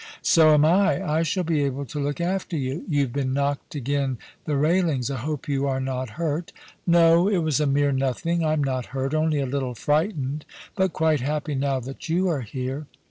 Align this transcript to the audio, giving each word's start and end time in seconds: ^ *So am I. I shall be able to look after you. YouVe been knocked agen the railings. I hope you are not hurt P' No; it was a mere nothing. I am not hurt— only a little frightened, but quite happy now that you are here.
^ 0.01 0.03
*So 0.23 0.55
am 0.55 0.65
I. 0.65 1.07
I 1.07 1.21
shall 1.21 1.43
be 1.43 1.63
able 1.63 1.85
to 1.85 1.99
look 1.99 2.19
after 2.19 2.57
you. 2.57 2.83
YouVe 2.89 3.13
been 3.13 3.33
knocked 3.33 3.75
agen 3.75 4.17
the 4.45 4.57
railings. 4.57 5.11
I 5.11 5.17
hope 5.17 5.47
you 5.47 5.67
are 5.67 5.79
not 5.79 6.17
hurt 6.17 6.51
P' 6.55 6.61
No; 6.87 7.27
it 7.27 7.37
was 7.43 7.59
a 7.59 7.67
mere 7.67 7.91
nothing. 7.91 8.43
I 8.43 8.53
am 8.53 8.63
not 8.63 8.87
hurt— 8.97 9.13
only 9.13 9.39
a 9.39 9.45
little 9.45 9.75
frightened, 9.75 10.43
but 10.75 10.91
quite 10.91 11.21
happy 11.21 11.53
now 11.53 11.79
that 11.81 12.09
you 12.09 12.27
are 12.29 12.41
here. 12.41 12.87